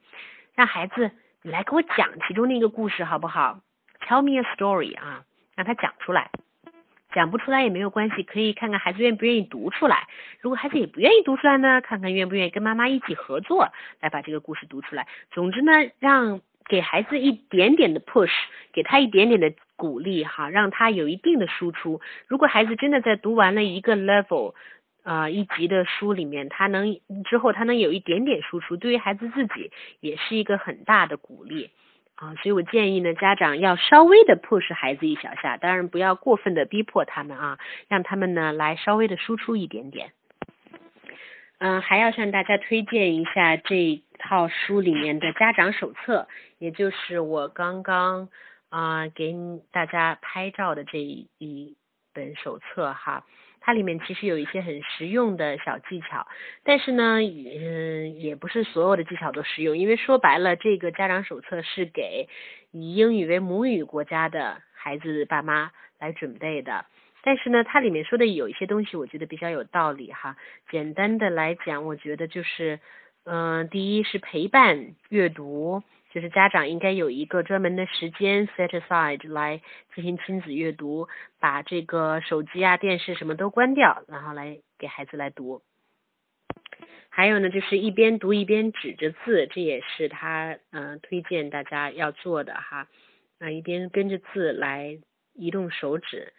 [0.55, 1.11] 让孩子
[1.41, 3.59] 你来给我讲其中的一个故事好不好
[4.01, 5.23] ？Tell me a story 啊，
[5.55, 6.29] 让他讲出来。
[7.17, 10.07] 讲不出来也没有关系，可以看看孩子愿不愿意读出来。
[10.39, 15.07] 如果孩子也不愿意读出来呢，看看愿不愿意跟妈妈一起合作来把这个故事读出来。
[15.31, 18.29] 总之呢，让给孩子一点点的 push，
[18.71, 22.01] 给他一点点的鼓励哈，让他有一定的输出。
[22.27, 24.53] 如果孩子真的在读完了一个 level，
[25.01, 31.71] 啊一级的书里面，他能之后他能有一点点输出，对于孩子自己也是一个很大的鼓励。
[32.17, 40.11] 啊，所以我建议呢，家长要稍微的 push 孩子一小下，当然不要过分的逼迫他们啊，让他们呢来稍微的输出一点点。
[41.59, 46.27] 嗯，还要向大家推荐一下这套书里面的家长手册，
[46.57, 48.29] 也就是我刚刚
[48.69, 49.35] 啊给
[49.71, 51.75] 大家拍照的这一
[52.17, 53.23] 本手册哈。
[53.59, 56.25] 它里面其实有一些很实用的小技巧，
[56.63, 62.29] 但是呢，嗯，也不是所有的技巧都实用，因为说白了，这个家长手册是给
[62.71, 66.85] 以英语为母语国家的孩子爸妈来准备的。
[67.23, 70.37] 但是呢，它里面说的有一些东西，我觉得比较有道理哈。
[70.71, 72.79] 简单的来讲，我觉得就是，
[73.25, 75.83] 嗯，第一是陪伴阅读。
[76.11, 79.61] 就是家长应该有一个专门的时间 set aside 来
[79.93, 81.07] 进行亲子阅读，
[81.39, 85.61] 把这个手机啊、电视什么都关掉，然后来给孩子来读。
[87.09, 92.87] 还有呢，就是一边读一边指着字，这也是他嗯推荐大家要做的哈。
[93.39, 94.99] 那，一边跟着字来
[95.33, 96.33] 移动手指。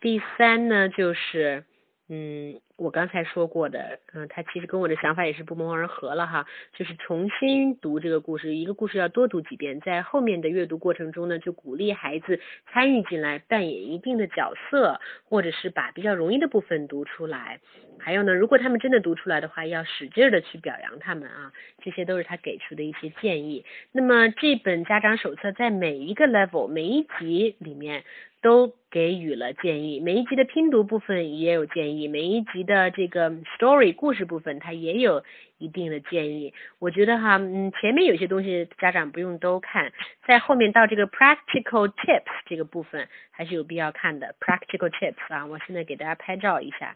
[0.00, 1.64] 第三呢，就是
[2.12, 2.60] 嗯。
[2.78, 12.40] 我刚才说过的，嗯，他其实跟我的想法也是不谋而合了哈，就是重新读这个故事，一个故事要多读几遍，在后面的阅读过程中呢，就鼓励孩子
[12.72, 17.60] 参与进来，扮演一定的角色，或者是把比较容易的部分读出来。
[18.00, 21.52] 还有呢，如果他们真的读出来的话，要使劲的去表扬他们啊，
[21.84, 23.64] 这些都是他给出的一些建议。
[23.92, 28.02] 那么这本家长手册在每一个 level 每一集里面
[28.40, 32.90] 都给予了建议，每一集的拼读部分也有建议，每一集的。
[32.90, 35.24] 这个 story 故事部分，它也有
[35.56, 36.52] 一定的建议。
[36.78, 39.92] 我觉得哈，嗯，前面有些东西家长不用都看，
[40.26, 44.34] 在后面到这个 practical tips 这个部分还是有必要看的。
[44.38, 46.94] practical tips 啊，我现在给大家拍照一下。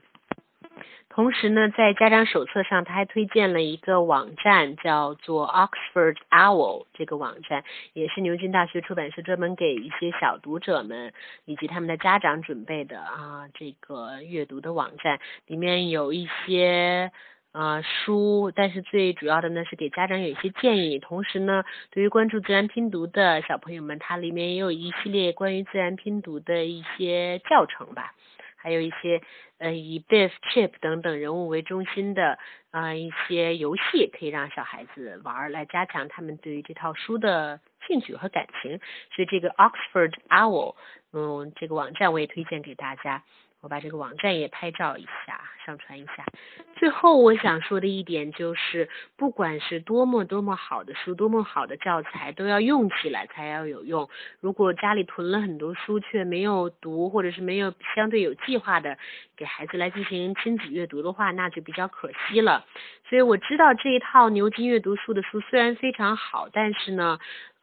[1.08, 6.84] 同时呢，在家长手册上，他还推荐了一个网站，叫做 Oxford Owl。
[6.92, 11.14] 这个网站也是牛津大学出版社专门给一些小读者们
[11.46, 15.18] 以及他们的家长准备的啊，这个阅读的网站。
[15.46, 17.10] 里面有一些
[17.52, 20.98] 啊书，但是最主要的呢是给家长有一些建议。
[20.98, 28.12] 同时呢，对于关注自然拼读的小朋友们，它里面也有一系列关于自然拼读的一些教程吧。
[28.66, 29.22] 还有一些
[29.58, 32.36] 呃以 Biff、Chip 等等人物为中心的
[32.72, 38.80] 啊一些游戏，可以让小孩子玩儿，来加强他们对于这套书的兴趣和感情。
[39.14, 40.74] 所以这个 Oxford Owl，
[41.12, 43.22] 嗯，这个网站我也推荐给大家。
[43.66, 46.24] 我把这个网站也拍照一下，上传一下。
[46.76, 54.08] 最后我想说的一点就是，不管是多么多么好的书，多么好的教材，都要用起来才要有用。
[54.40, 58.96] 如果家里囤了很多书却没有读，或者是没有相对有计划的
[59.36, 62.64] 给孩子来进行亲子阅读的话，那就比较可惜了。
[63.08, 67.18] 所以我知道这一套牛津阅读书的书虽然非常好，但是呢。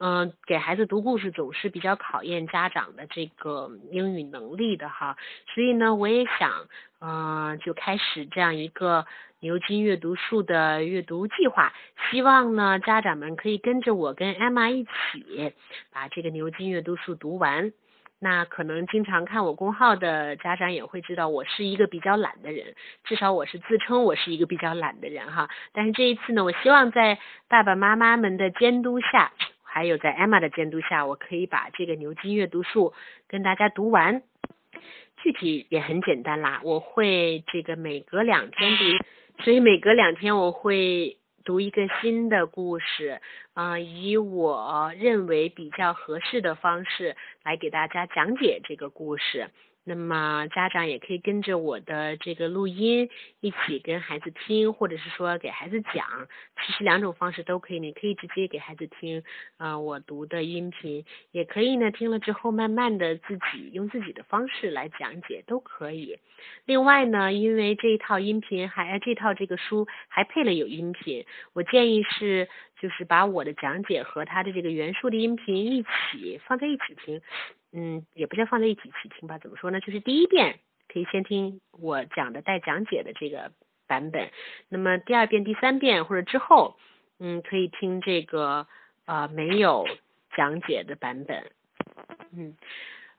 [0.05, 5.15] 嗯，给孩子读故事总是比较考验家长的这个英语能力的哈，
[5.55, 6.67] 所以呢，我也想，
[6.99, 9.05] 嗯，就开始这样一个
[9.39, 11.71] 牛津阅读树的阅读计划，
[12.11, 15.53] 希望呢，家长们可以跟着我跟 Emma 一起
[15.93, 17.71] 把这个牛津阅读树读完。
[18.19, 25.49] 那可能经常看我公号的家长也会知道，我是一个比较懒的人，至少我是自称我是一个比较懒的人哈。
[25.71, 29.31] 但是这一次呢，我希望在爸爸妈妈们的监督下。
[29.73, 32.93] 还有在 Emma 的监督下，我可以把这个牛津阅读树
[33.27, 34.21] 跟大家读完。
[35.17, 43.19] 具体也很简单啦，我会这个每隔两天读，所以每隔两天我会读一个新的故事，
[43.55, 49.49] 啊，以我认为比较合适的方式来给大家讲解这个故事。
[49.86, 53.10] 那么家长也可以跟着我的这个录音
[53.41, 56.28] 一起跟孩子听，或者是说给孩子讲，
[56.65, 57.80] 其实两种方式都可以。
[57.80, 59.24] 你可以直接给孩子听，
[59.58, 66.17] 啊，我读的音频，也可以呢，听了之后慢慢的自己用自己的方式来讲解，都可以。
[66.65, 72.48] 另外呢，因为这一套音频还这套这个书还配了有音频，我建议是
[72.80, 77.22] 就是把我的讲解和他的这个原书的音频一起放在一起听。
[77.75, 79.79] 嗯，也不叫放在一起去听吧，怎么说呢？
[79.79, 83.51] 就是第一遍可以先听我讲的带讲解的这个
[83.88, 84.29] 版本，
[84.69, 86.77] 那么第二遍、第三遍或者之后，
[87.19, 88.67] 嗯，可以听这个
[89.05, 89.88] 呃没有
[90.38, 91.49] 讲解的版本。
[92.38, 92.55] 嗯，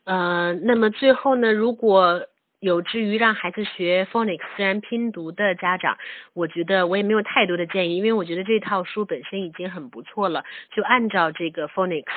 [0.05, 2.29] 呃，那么最后呢，如果
[2.61, 5.99] 有志于让孩子学 phonics 自然拼读的家长，
[6.33, 12.13] 我觉得我也没有太多的建议，因为我觉得这套书本身已经很不错了，就按照这个 phonics。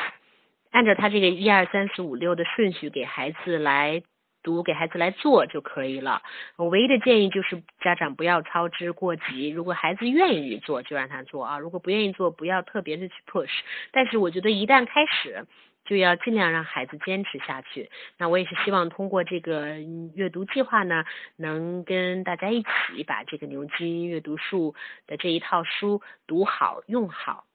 [0.72, 4.04] 按照他这个一二三四五六的顺序给孩子来
[4.44, 6.22] 读，给孩子来做就可以了。
[6.56, 9.50] 我唯一的建议就是家长不要操之过急。
[9.50, 13.60] 如果孩子愿意做，就让他做啊；如果不愿意做，不要特别的去 push。
[13.92, 15.46] 但是我觉得一旦开始，
[15.84, 17.90] 就要尽量让孩子坚持下去。
[18.18, 19.80] 那我也是希望通过这个
[20.14, 21.04] 阅读计划呢，
[21.36, 24.76] 能跟大家一起把这个牛津阅读树
[25.08, 27.47] 的这一套书读好用好。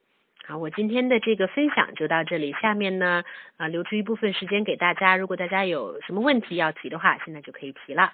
[0.45, 2.53] 好，我今天的这个分享就到这里。
[2.55, 3.23] 下面呢，
[3.59, 5.17] 啊，留出一部分时间给大家。
[5.17, 8.13] 如果大家有什么问题要提的话，现在就可以提了。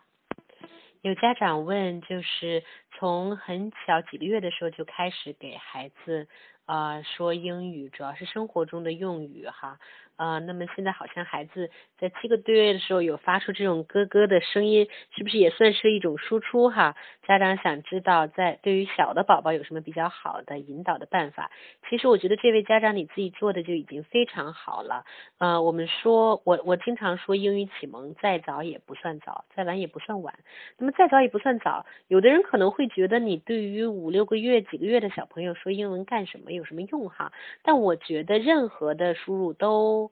[1.01, 2.63] 有家长问，就是
[2.99, 6.29] 从很小几个月的时候就开始给孩子
[6.67, 9.79] 啊说英语，主要是生活中的用语哈。
[10.19, 16.97] 啊，那么现在好像孩子在七个多月的时候有发出这种咯咯的声音，是不是也算是一种输出哈？
[17.25, 21.53] 家长想知道，在对于小的宝宝有什么比较好的引导的办法？
[21.89, 25.05] 其实我觉得这位家长你自己做的就已经非常好了。
[25.39, 30.35] 呃，我们说，我我经常说英语启蒙再早也不算早，再晚也不算晚。
[30.79, 36.51] 那么再早也不算早，有的人可能会觉得你对于五六个月、几个月的小朋友说英文干什么？
[36.51, 37.33] 有什么用哈？
[37.63, 40.08] 但我觉得任何的输入都。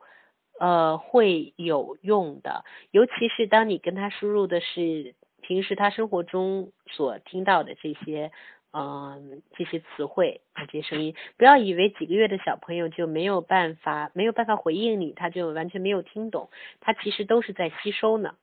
[0.59, 8.33] 呃，会有用的，尤其是当你跟他输入的是平时他生活中所听到的这些，
[8.73, 16.49] 嗯，这些词汇啊，这些声音，不要以为几个月的小朋友就没有办法，没有办法回应你，他就完全没有听懂，
[16.81, 18.35] 他其实都是在吸收呢。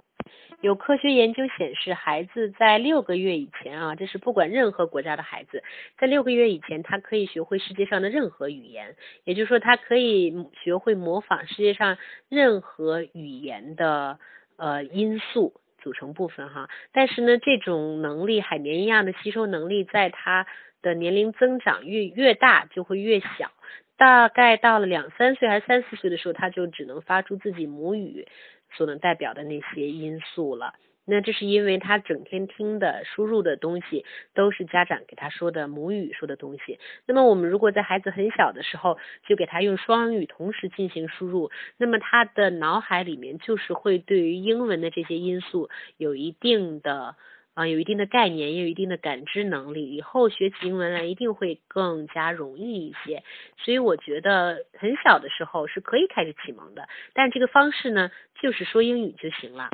[0.62, 5.64] 有科学研究显示，孩子在六个月以前啊，这是不管任何国家的孩子，
[5.98, 11.98] 在六个月以前，他可以学会世界上的任何语言，也就是说，他可以学会模仿世界上
[12.30, 14.20] 任何语言的
[14.56, 16.70] 呃因素组成部分哈。
[16.94, 20.48] 但是呢，这种能力，海绵一样的吸收能力，在他
[20.82, 23.52] 的年龄增长越越大，就会越小。
[23.96, 28.28] 大概到了两三岁还是三四岁的时候，他就只能发出自己母语。
[28.76, 30.74] 所能代表的那些因素了，
[31.06, 36.80] 那这是因为他整天听的输入的东西都是家长给他说的母语说的东西。
[37.06, 47.16] 那么我们如果在孩子很小的时候就给他用双语同时进行输入，那么他的脑海里面就是会对于英文的这些因素有一定的
[47.54, 53.24] 啊，有一定的概念，也有一定的感知能力，以后学习英文呢一定会更加容易一些。
[53.58, 58.12] 所以我觉得很小的时候是可以开始启蒙的，但这个方式呢，
[58.42, 59.70] 就是说英语就行了。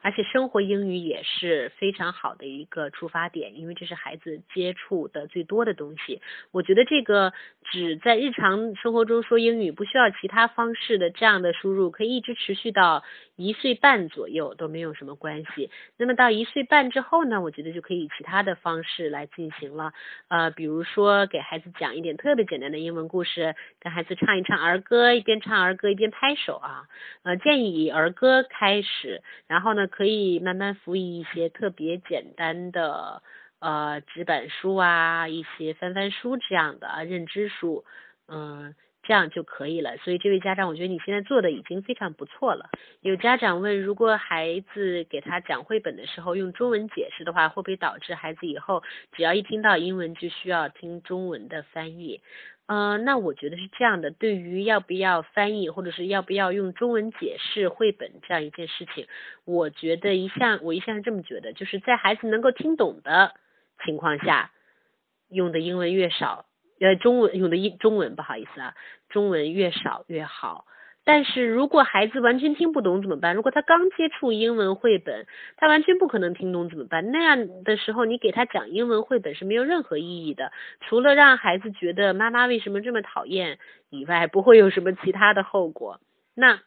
[0.00, 6.20] 而且生活英语也是非常好的一个出发点，因为这是孩子接触的最多的东西。
[6.52, 7.32] 我觉得这个
[7.72, 13.02] 只在日常生活中说英语，不需要其他方式的这样的输入，可以一直持续到
[13.36, 15.70] 一岁半左右都没有什么关系。
[15.96, 19.94] 那么到一岁半之后呢，我觉得就可以其他的方式来进行了。
[20.28, 26.88] 呃，比如说给孩子讲一点特别简单的英文故事，跟孩子唱一唱儿歌，一边唱儿歌一边拍手啊。
[27.22, 29.88] 呃，建议以儿歌开始，然后呢。
[29.94, 33.22] 可以慢慢辅以一些特别简单的
[33.60, 37.84] 呃纸板书啊，一些翻翻书这样的认知书，
[38.26, 38.74] 嗯，
[39.06, 39.96] 这样就可以了。
[39.98, 42.70] 所以这位家长，我觉得你现在做的已经非常不错了。
[43.00, 48.82] 有家长问，如果孩子给他讲绘本的时候用中文解释的话，会不会导致孩子以后
[49.12, 52.20] 只要一听到英文就需要听中文的翻译？
[52.66, 54.10] 嗯，那我觉得是这样的。
[54.10, 59.06] 对于要不要翻译，或者是要不要用中文解释绘本这样一件事情，
[59.44, 63.34] 我觉得一向我一向是这么觉得，就是在孩子能够听懂的
[63.84, 64.50] 情况下，
[65.28, 66.46] 用的英文越少，
[66.84, 68.74] 呃，中文用的英中文不好意思啊，
[69.08, 70.66] 中文越少越好。
[71.06, 73.34] 但是如果孩子完全听不懂怎么办？
[73.34, 75.26] 如果他刚接触英文绘本，
[75.56, 77.10] 他完全不可能听懂怎么办？
[77.10, 83.58] 那样的时候，你给他讲英文绘本是没有任何意义的，除了让孩子觉得妈妈为什么这么讨厌
[83.88, 86.00] 以外，不会有什么其他的后果。
[86.34, 86.60] 那。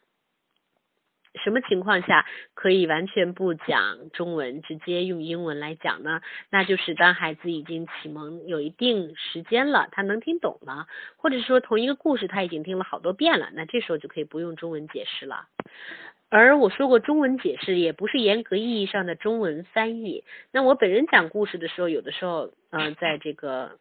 [1.44, 6.20] 什么情况下可以完全不讲中文，直接用英文来讲呢？
[6.50, 15.46] 那就是当孩子已经启蒙有一定时间了，他能听懂了，或者说同一个故事他已经听了好多遍了，那这时候就可以不用中文解释了。
[16.30, 20.24] 而我说过，中文解释也不是严格意义上的中文翻译。
[20.52, 23.78] 那我本人讲故事的时候，有的时候，嗯，在这个。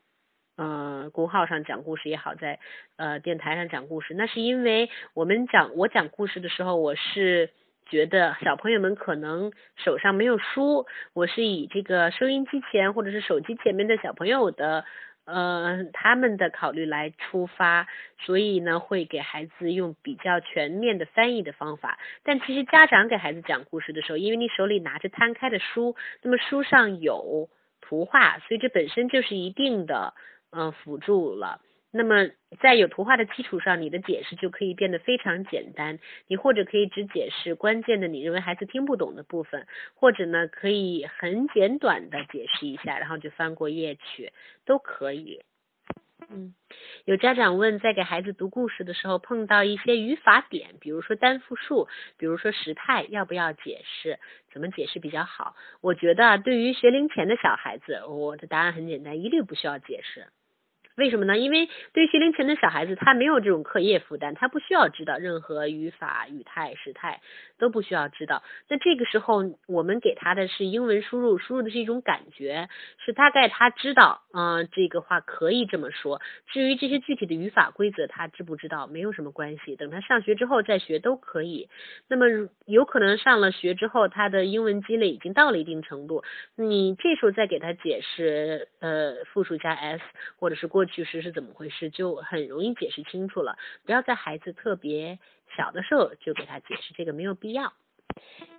[0.58, 2.58] 呃，公号上讲故事也好，在
[2.96, 7.52] 呃电台上讲故事，那是因为我们讲我讲故事的时候，我是
[7.86, 14.84] 觉得小朋友们可能手上没有书，我是以这个收音机前或者是手机前面的小朋友的
[15.26, 17.86] 呃他们的考虑来出发，
[18.26, 22.00] 所以呢会给孩子用比较全面的翻译的方法。
[22.24, 27.48] 但其实家长给孩子讲故事的时候，因为你手里拿着摊开的书，那么书上有
[27.80, 30.16] 图画，所以这本身就是一定的。
[30.52, 31.62] 嗯，辅助了。
[31.92, 32.30] 那么
[32.62, 36.00] 在有图画的基础上，你的解释就可以变得非常简单。
[36.28, 44.34] 你或者可以只解释关键的，你认为孩子听不懂的部分，或者呢可以很简短的解释一下，然后就翻过页去，
[44.66, 45.42] 都可以。
[46.30, 46.54] 嗯，
[47.06, 54.20] 有家长问，在给孩子读故事的时候，碰到一些语法点，比如说单复数，比如说时态，要不要解释？
[54.52, 55.56] 怎么解释比较好？
[55.82, 60.28] 我觉得对于学龄前的小孩子，我的答案很简单，一律不需要解释。
[60.98, 61.38] 为什么呢？
[61.38, 67.22] 因为对学龄前的小孩子，他没有这种课业负担，他不需要知道任何语法、语态、时态
[67.60, 68.42] 都不需要知道。
[68.68, 72.68] 那这个时候，我们给他的是英文输入，输入的是一种感觉，
[73.06, 76.20] 是大概他知道，嗯，这个话可以这么说。
[76.48, 81.70] 至于这些具体的语法规则，他知不知道没有什么关系，等他上学之后再学都可以。
[82.08, 82.26] 那么
[82.66, 86.24] 有可能上了学之后，他的英文积累已经到了一定程度，
[86.56, 90.02] 你这时候再给他解释，呃，复数加 s
[90.40, 90.87] 或者是过。
[90.88, 93.58] 其实是怎么回事，就很容易解释清楚了。
[93.86, 95.20] 不要在孩子特别
[95.56, 97.74] 小的时候就给他解释，这个没有必要。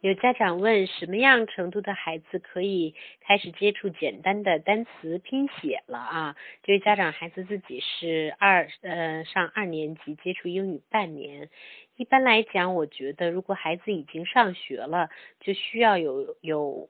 [0.03, 6.37] 有家长问，什么样程度的孩子可以开始接触简单的单词拼写了啊？
[6.63, 11.51] 这位家长孩子自己是二呃上二年级，接触英语半年。
[11.97, 15.11] 一般来讲，我觉得如果孩子已经上学了，
[15.41, 16.89] 就需要有有。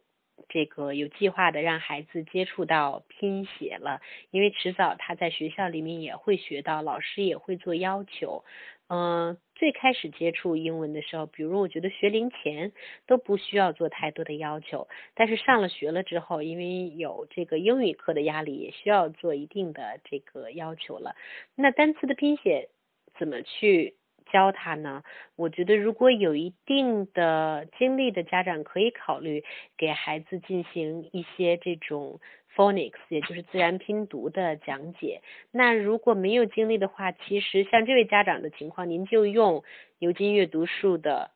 [0.49, 8.45] 这个有计划的让孩子接触到拼写了，因为迟早他在学校里面也会学到，老师也会做要求。
[8.91, 12.73] 嗯，最开始接触英文的时候，比如我觉得学龄前
[13.07, 21.17] 都不需要做太多的要求，但是上了学了之后，因为有这个英语课的压力，也需要做一定的这个要求了。
[21.55, 22.71] 那单词的拼写
[23.19, 23.97] 怎么去？
[24.33, 25.03] 教他呢，
[25.37, 29.45] 我觉得如果有一定的经历的家长，可以考虑
[29.77, 32.21] 给孩子进行一些这种
[32.55, 35.23] phonics，也就是自然拼读的讲解。
[35.51, 39.65] 那如果没有经历的话，其实像这位家长的情况，您就用
[39.99, 41.31] 牛津阅读树的。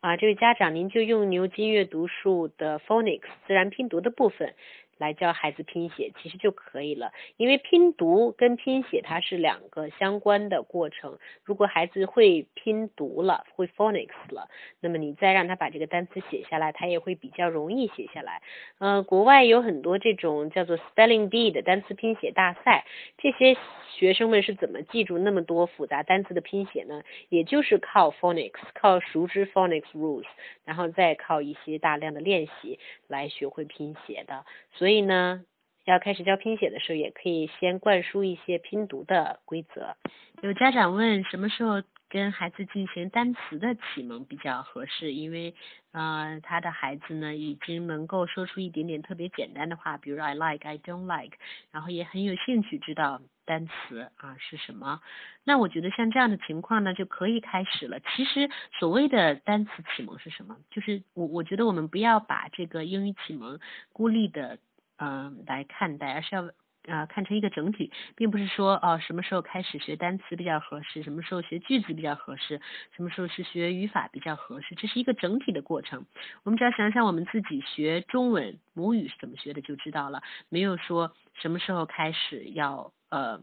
[0.00, 4.54] 啊，这位家长，您就用牛津阅读树的 phonics 自然拼读的部分
[4.98, 7.12] 来教孩子拼写，其实就可以了。
[7.36, 11.18] 因为拼读跟拼写它是两个相关的过程。
[11.44, 14.48] 如果孩子会拼读了，会 phonics 了，
[14.80, 18.42] 那么你再让他把这个单词写下来，他也会比较容易写下来。
[18.78, 22.84] 呃，国外有很多这种叫做 spelling bee 的单词拼写大赛，
[23.18, 23.56] 这些
[23.96, 27.02] 学生们是怎么记住那么多复杂单词的拼写呢？
[27.28, 30.24] 也就是靠 phonics，靠熟知 phonics rules，
[30.64, 34.44] 然后再靠一些大量的练习来学会拼写的。
[34.84, 35.40] 所以呢，
[35.86, 39.96] 要开始教拼写的时候，也可以先灌输一些拼读的规则。
[40.42, 45.14] 有家长问，什么时候跟孩子进行单词的启蒙比较合适？
[45.14, 45.54] 因为
[45.92, 51.38] 呃，他的孩子呢，已经能够说出一点点特别简单的话，比如 I like, I don't like，
[51.72, 55.00] 然后也很有兴趣知道单词啊是什么。
[55.44, 58.00] 那我觉得像这样的情况呢，就可以开始了。
[58.00, 60.58] 其实所谓的单词启蒙是什么？
[60.70, 63.58] 就是我我觉得我们不要把这个英语启蒙
[63.94, 64.58] 孤立的。
[64.96, 66.50] 嗯，来看待，而是要
[66.86, 72.60] 啊看成一个整体，并不是说哦什么时候开始学单词比较合适，什么时候学句子比较合适，
[72.96, 76.06] 什么时候是学语法比较合适，这是一个整体的过程。
[76.42, 80.22] 我们只要想想我们自己学中文母语是怎么学的，就知道了。
[80.48, 83.40] 没有说什么时候开始要呃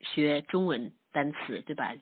[0.00, 1.94] 学中文单词，对吧？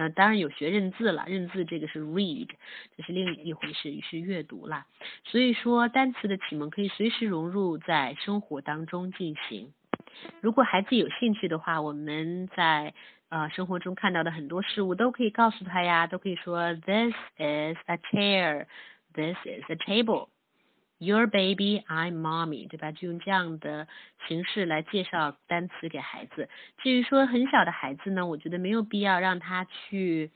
[0.00, 2.48] 那当然有学认字了，认字这个是 read，
[2.96, 4.86] 这是另一回事，是阅读啦。
[5.24, 9.74] 所以说单词的启蒙可以随时融入在生活当中进行。
[10.40, 12.94] 如果孩子有兴趣的话，我们在
[13.28, 20.28] 呃生活中看到的很多事物都可以告诉他呀，都可以说 This is a chair，This is a table。
[21.02, 22.92] Your baby, I'm mommy，对吧？
[22.92, 23.88] 就用这样的
[24.28, 26.50] 形式来介绍单词给孩子。
[26.76, 30.30] 至于说很小的孩子呢，我觉得没有必要让他去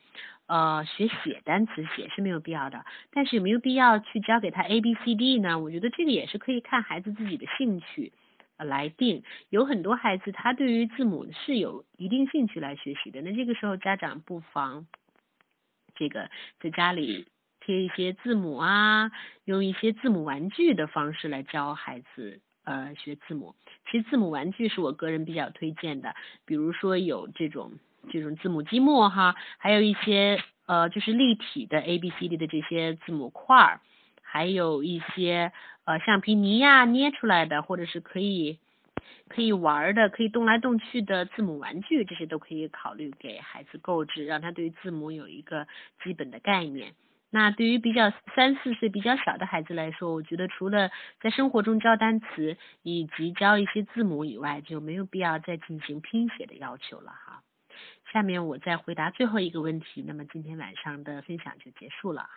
[0.47, 2.83] 呃学写单词，写是没有必要的。
[3.13, 5.59] 但是有没有必要去教给他 A B C D 呢？
[5.59, 8.15] 我觉得这个也是可以看孩子自己的兴趣
[8.57, 9.23] 来定。
[9.51, 14.87] 有很多孩子他对于字母是有一定兴趣来学习的，那这个时候家长不妨
[15.95, 17.27] 这个在家里。
[17.65, 19.11] 贴一些字母啊，
[19.47, 23.55] 用一些字母玩具的方式来教孩子呃学字母。
[23.91, 27.73] 其实字母玩具是我个人比较推荐的，比如说有这种
[28.11, 33.81] 这种字母积木哈，还有一些呃就是立体的 A B C D 的这些字母块儿，
[34.21, 35.53] 还有一些
[35.85, 38.59] 呃橡皮泥呀捏出来的，或者是可以
[39.29, 45.67] 可以玩的、可以动来动去的字母玩具，这些都可以考虑给孩子购置，让他对字母有一个
[46.03, 46.93] 基本的概念。
[47.35, 57.43] 那对于比较三四岁比较小的孩子来说，我觉得除了在生活中教单词以及教一些字母以外，就没有必要再进行拼写的要求了哈。
[58.13, 62.29] 下面我再回答最后一个问题，那么今天晚上的分享就结束了。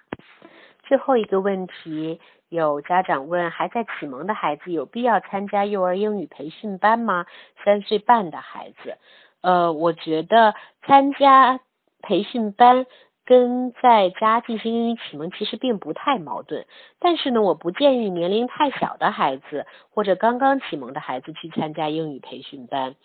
[0.82, 2.20] 最后一个问题，
[2.50, 7.28] 有家长问：还在启蒙的孩子有必要参加幼儿英语培训班吗？
[7.64, 8.98] 三岁半的孩子，
[9.42, 11.60] 呃，我觉得参加
[12.02, 12.88] 培训班。
[13.28, 16.66] 跟在家进行英语启蒙其实并不太矛盾，
[16.98, 22.96] 但是呢，我不建议年龄太小的孩子或者刚刚启蒙的孩子去参加英语培训班。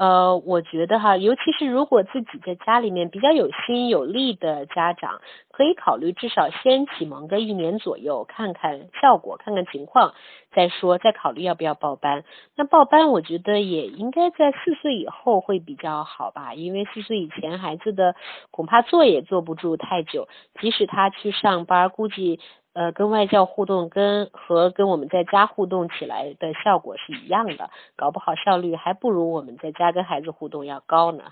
[0.00, 5.20] 呃，我觉得哈，尤其是如果自己在家里面比较有心有力的家长，
[5.52, 10.14] 可以考虑至少先启蒙个一年左右，看看效果，看看情况
[10.52, 12.24] 再说，再考虑要不要报班。
[12.56, 18.14] 那报班，我觉得也应该在四岁以后会比较好吧，因为四岁以前孩子的
[18.50, 20.28] 恐怕坐也坐不住太久，
[20.62, 22.40] 即使他去上班，估计。
[22.72, 31.24] 呃，跟外教互动跟和跟我们在家互动起来的效果是一样的，搞不好效率还不如我们在家跟孩子互动要高呢。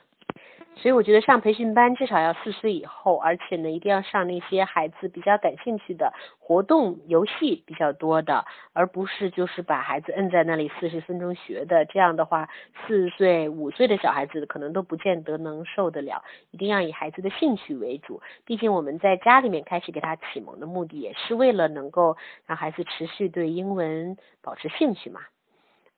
[0.80, 11.84] 所以我觉得上培训班至少要四岁以后，而且呢一定要上那些孩子比较感兴趣的活动、游戏比较多的，而不是就是把孩子摁在那里四十分钟学的。
[11.84, 12.48] 这样的话，
[12.86, 16.22] 四岁、五岁的小孩子可能都不见得能受得了。
[16.52, 22.16] 一定要以孩子的兴趣为主，毕竟我们在家里面开始给他启蒙的目的，也是为了能够
[22.46, 25.20] 让孩子持续对英文保持兴趣嘛。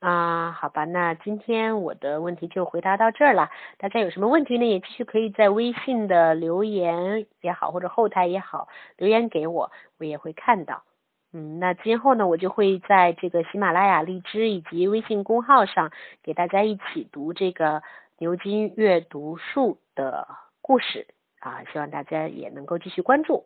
[0.01, 3.51] 啊，好吧，那今天我的问题就回答到这儿了。
[3.76, 4.64] 大家有什么问题呢？
[4.66, 10.84] 也继续可以在微信的留言也好，或者后台也好留言给我，我也会看到。
[11.34, 15.92] 嗯，那今后呢，我就会在这个喜马拉雅、荔枝以及微信公号上
[16.22, 17.82] 给大家一起读这个
[18.16, 20.26] 牛津阅读树的
[20.62, 21.09] 故事
[21.40, 23.44] 啊，希望大家也能够继续关注。